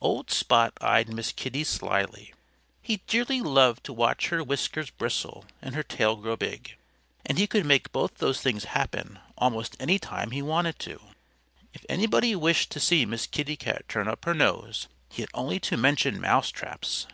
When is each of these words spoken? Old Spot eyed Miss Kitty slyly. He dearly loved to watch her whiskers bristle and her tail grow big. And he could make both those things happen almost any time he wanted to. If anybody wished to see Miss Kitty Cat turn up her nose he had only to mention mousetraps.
Old 0.00 0.30
Spot 0.30 0.72
eyed 0.80 1.08
Miss 1.08 1.32
Kitty 1.32 1.64
slyly. 1.64 2.32
He 2.80 2.98
dearly 3.08 3.40
loved 3.40 3.82
to 3.82 3.92
watch 3.92 4.28
her 4.28 4.40
whiskers 4.44 4.88
bristle 4.88 5.44
and 5.60 5.74
her 5.74 5.82
tail 5.82 6.14
grow 6.14 6.36
big. 6.36 6.76
And 7.26 7.38
he 7.38 7.48
could 7.48 7.66
make 7.66 7.90
both 7.90 8.18
those 8.18 8.40
things 8.40 8.66
happen 8.66 9.18
almost 9.36 9.76
any 9.80 9.98
time 9.98 10.30
he 10.30 10.42
wanted 10.42 10.78
to. 10.78 11.00
If 11.74 11.84
anybody 11.88 12.36
wished 12.36 12.70
to 12.70 12.78
see 12.78 13.04
Miss 13.04 13.26
Kitty 13.26 13.56
Cat 13.56 13.88
turn 13.88 14.06
up 14.06 14.24
her 14.26 14.32
nose 14.34 14.86
he 15.08 15.22
had 15.22 15.30
only 15.34 15.58
to 15.58 15.76
mention 15.76 16.20
mousetraps. 16.20 17.08